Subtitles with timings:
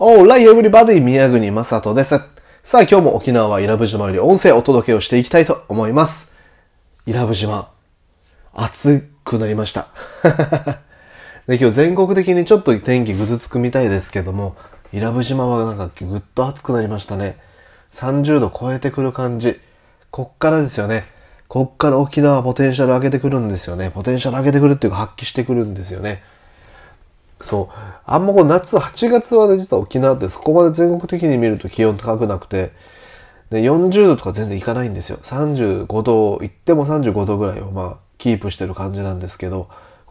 [0.00, 2.18] オーライエブリバディ宮国正人です。
[2.64, 6.36] さあ今日も沖縄は伊良部島より音声をお届けをしていきたいと思います。
[7.06, 7.70] 伊良部島、
[8.52, 9.86] 暑くなりました。
[11.46, 14.56] で今日全国的にちょっと天気ぐずつくみたいですけども、
[14.92, 17.38] 伊良部島はなんかぐっと暑くなりましたね。
[17.92, 19.60] 30度超えてくる感じ。
[20.10, 21.04] こっからですよね。
[21.46, 23.92] こっから沖縄ポテンシャル上げてくるんですよね。
[23.94, 26.24] ポテンシャル上げてくるっていうか発揮してくるんですよね。
[27.40, 27.76] そう。
[28.06, 32.72] あんまこう夏、8月はね、実は沖縄ってそこまで全国的に見ると気温高くなくて、
[33.50, 35.18] で40度とか全然いかないんですよ。
[35.22, 39.68] 35度、いっても35度ぐらいをまあ、キープしてる感じなんですけど、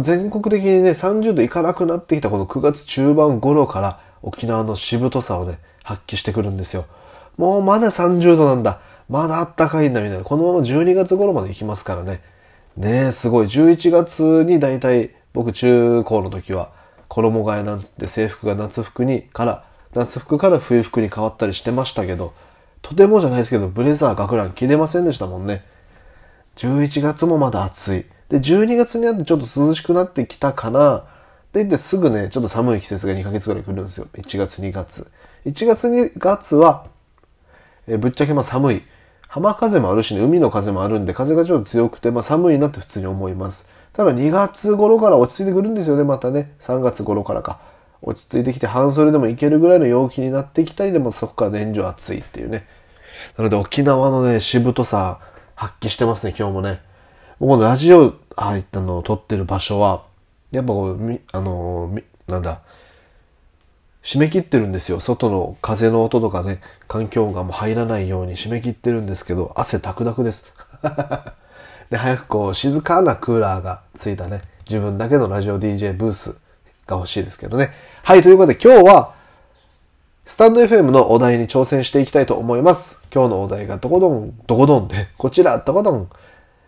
[0.00, 6.84] 全国的にね、30度いかなくなってきたこの9月中盤頃から沖縄のしぶとさをね、発揮してくるんですよ。
[7.36, 8.80] もうまだ30度なんだ。
[9.08, 10.24] まだあったかいんだみたいな。
[10.24, 12.22] このまま12月頃まで行きますからね。
[12.76, 13.46] ねえ、すごい。
[13.46, 16.70] 11月に大体僕中高の時は
[17.08, 19.64] 衣替えなんつって制服が夏服にから、
[19.94, 22.34] 夏服から冬服に変わったりしてましたけど、
[22.82, 25.64] とてもじゃないですけど、ブレザー、学ラン着れませんでしたもんね。
[26.56, 28.04] 11月もまだ暑い。
[28.28, 31.04] で、12月になってちょっと涼しくなってきたかな。
[31.52, 34.06] で、言ってすぐね、ちょっと寒い季節が2ヶ月ぐらい来るんですよ。
[34.14, 35.10] 1月、2月。
[35.46, 36.86] 1月、2月は、
[37.86, 38.82] えぶっちゃけまあ寒い。
[39.28, 43.68] 浜風もあるしね、海の風もあるんで、風がちょっと強くて、まあ寒いなって普通に思います。
[43.96, 46.52] ただ2月頃から落ち着いてくるんですよね、またね。
[46.60, 47.58] 3月頃からか。
[48.02, 52.66] 落ち着いてきて半袖でもいけるぐらいの陽気になってきたりでもそこから年中暑いっていうね。
[53.38, 55.18] なので沖縄のね、しぶとさ
[55.54, 56.82] 発揮してますね、今日もね。
[57.38, 60.04] このラジオ入ったのを撮ってる場所は、
[60.50, 62.60] やっぱこう、みあのみなんだ、
[64.02, 65.00] 締め切ってるんですよ。
[65.00, 70.52] 外の風の音とかね、環境がもう入らないように締め切ってるんですけど、汗ダクダクです。
[71.90, 76.36] で、早くこう、静かなクーラーがついたね、自分だけのラジオ DJ ブース
[76.86, 77.70] が欲しいですけどね。
[78.02, 79.14] はい、ということで今日は、
[80.24, 83.00] スタンド FM のお題に挑戦していきたいと思います。
[83.14, 86.10] 今日のお題がどこどん、どこどんで、こちら、どこどん。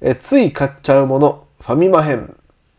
[0.00, 2.34] え、つい買っちゃうもの、ファミマ編。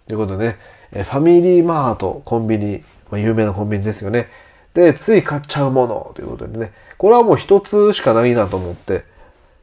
[0.08, 0.58] ということでね、
[0.92, 4.30] えファミリーマート、コンビニ、まあ、有名なコンビニですよね。
[4.74, 9.04] で、つい買っちゃうものということでね、これはもう一つしかないなと思って、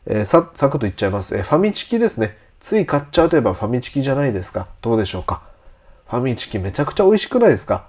[0.06, 1.36] えーさ、サクッと言っちゃいます。
[1.36, 2.36] えファミチキですね。
[2.60, 4.68] つい買っちゃうといえばファミチキじゃないですか。
[4.82, 5.42] どうでしょうか。
[6.06, 7.88] ファミチキめちゃくちゃ美味しくないですか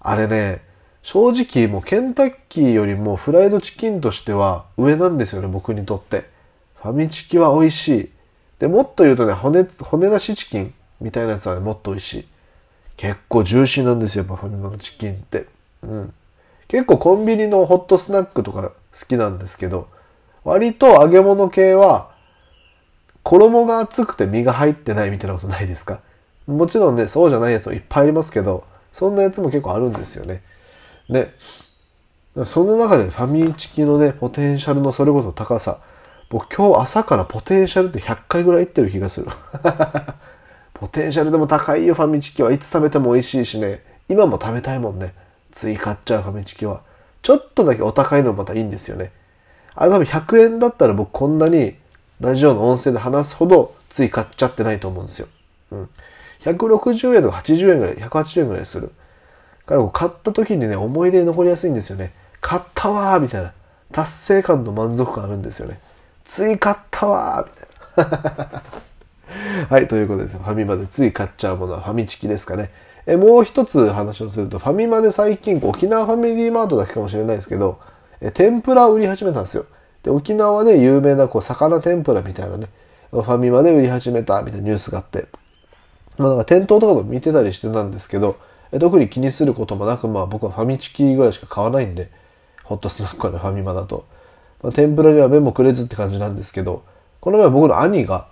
[0.00, 0.62] あれね、
[1.02, 6.24] 正直もうケンタッキーよりもフライドチキンとしては上なんですよね、僕にとって。
[6.76, 8.10] ファミチキは美味しい。
[8.58, 12.28] で、もっと言うとね、骨、骨なしチキンみたいなやつはね、もっと美味しい。
[12.96, 15.46] 結構ジューシーなんですよ、やっぱファミマのチキンって。
[15.82, 16.14] うん。
[16.68, 18.62] 結構コンビニのホットスナックとか
[18.98, 19.88] 好きなんですけど、
[20.44, 22.15] 割と揚げ物系は、
[23.26, 25.98] 衣が厚くて身が入ってないみたいなことないですか？
[26.46, 30.42] もちろんね、そうじゃないやつもいっぱいありますけど、そんなやつも結構あるんですよね。
[31.10, 31.32] で、
[32.44, 35.78] その中でファミチキのね、ポテンシャルのそれこそ高さ。
[36.30, 39.26] 僕今日朝からポテンシャルって100回ぐらい言ってる気がする。
[40.74, 43.82] ポテンシャルでも高いよ、ファミチキはいつ食べても美味しいしね。
[44.08, 45.14] 今も食べたいもんね。
[45.50, 46.82] つい買っちゃうファミチキは。
[47.22, 49.10] ちょっとだけお高いのもまたいいんですよね。
[49.74, 51.74] あれ多分100円だったら僕こんなに
[52.20, 55.28] ラジオの音声で話すほどつい買っちゃってないと思うんですよ。
[55.72, 55.88] うん。
[56.40, 58.90] 160円とか80円ぐらい、180円ぐらいする。
[59.66, 62.12] から買った時にね、思い出に残りやすいんですよね。
[62.40, 63.52] 買ったわーみたいな。
[63.92, 65.80] 達成感と満足感あるんですよね。
[66.24, 68.62] つい買ったわーみたいな。
[69.68, 70.36] はい、ということです。
[70.36, 72.70] ファミマでつい買っちゃうものはファミチキですかね。
[73.06, 77.78] えもう一つ話をすると、ファミマで最近、沖縄ファミリーマートだけかもしれないですけど、
[78.20, 79.66] え天ぷらを売り始めたんですよ。
[80.06, 82.68] で、沖縄で有名なこう魚天ぷらみたいなね、
[83.10, 85.26] ファミマで売り始めたみたいなニュースがあって、
[86.16, 88.36] まあ、なんか店頭とかも見てたりしてたんですけど、
[88.78, 92.08] 特に気にすることもなく、まあ僕はファミチキぐらいしか買わないんで、
[92.62, 94.04] ホットスナックはね、ファミマだと。
[94.62, 96.84] まあ、天ぷらには目もくれずって感じなんですけど、
[97.20, 98.28] この前僕の兄が、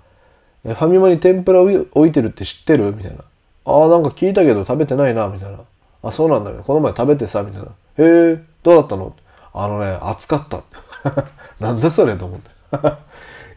[0.62, 3.25] ファミマに天ぷら置いてるって知ってるみたいな。
[3.65, 5.59] ああ、なんか聞いたけど食べてないな、みたいな。
[6.05, 6.59] あ、そうなんだね。
[6.65, 7.69] この前食べてさ、みたいな。
[7.69, 9.12] へえ、どうだったの？
[9.53, 10.62] あのね、熱かった。
[11.64, 12.50] なんだそれと思って。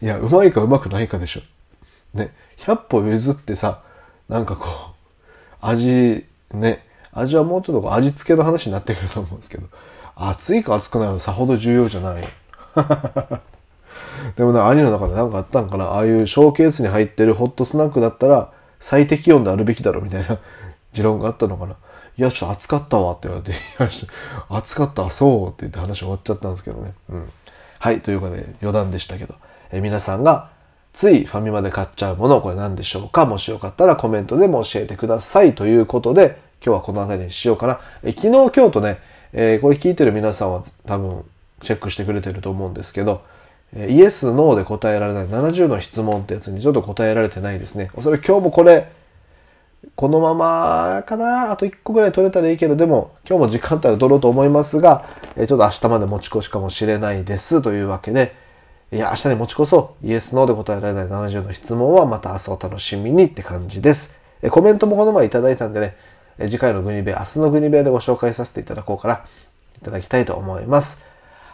[0.00, 1.40] いや、うまいかうまくないかでしょ。
[2.14, 3.80] ね、100歩譲ってさ、
[4.30, 4.72] なんかこう、
[5.60, 9.66] 味、ね、味はもうちょっと味付けの話になってくると思うんですけど、
[10.16, 12.28] 熱いか熱くないはさほど重要じゃない。
[14.36, 20.38] でもね、兄の中で何かあったんかなああいうショーケースに入ってるホットスナックだったら最適温であるべきだろみたいな
[20.92, 21.74] 持論があったのかな
[22.16, 26.94] いや、ちょっと暑かったわって言われて、いや、ちょっと暑かった、そうって言って話終わっちゃったんですけどね。
[27.10, 27.32] うん。
[27.78, 29.34] はい、ということで余談でしたけど、
[29.70, 30.50] え皆さんが
[30.92, 33.24] ついファミマで買っちゃうもの、これ何でしょうか？
[33.24, 35.54] もしよかったらコメントでも教えてください。
[35.54, 37.80] ということで、今日はこの辺りにしようかな。
[38.02, 38.98] え昨日、今日とね、
[39.32, 41.24] えー、これ聞いてる皆さんは多分
[41.62, 43.22] チェックしてくれてると思うんですけど、
[43.72, 47.90] えイエス、ノーで答えられない70の質問ってやつにちょっと答えられてないですね。
[47.94, 48.90] おそれ今日もこれ、
[49.94, 51.50] このままかな？
[51.52, 55.04] あと1個ぐらい取れたらいいけど、でも今日も時間帯は取ろうと思いますが、
[55.36, 58.34] ちょっと明日まで持ち越しかもしれないですというわけで、
[58.90, 60.06] いや、明日に持ち越そう。
[60.06, 64.16] イエス、ノーで答えられない70の質問はまた明日お楽しみにって感じです。
[64.50, 65.96] コメントもこの前いただいたんでね、
[66.38, 69.24] 次回のグニベ、明日のグニベでご紹介させていただこうかな、
[69.80, 71.06] いただきたいと思います。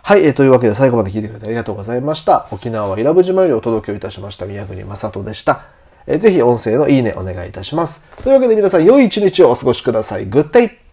[0.02, 2.46] はい、え、というわけで最後まで聞いてくれてありがとうございました。
[2.50, 5.83] 沖縄は伊良部島よりお届けをいたしました宮国正人でした。
[6.06, 8.04] えー、ぜひ音声のいいねお願いいたします。
[8.22, 10.26] というわけで皆さん良い一日をお過ごしください。
[10.26, 10.83] グッデイ